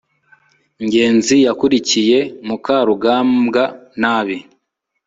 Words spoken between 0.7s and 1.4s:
ngenzi